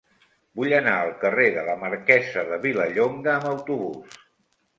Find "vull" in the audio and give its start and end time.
0.59-0.71